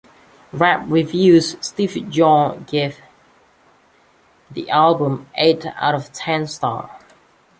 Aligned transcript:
RapReviews' 0.51 1.63
Steve 1.63 1.91
Juon 2.09 2.65
gave 2.65 2.97
the 4.49 4.67
album 4.71 5.27
eight 5.35 5.63
out 5.77 5.93
of 5.93 6.11
ten 6.11 6.47
stars. 6.47 6.89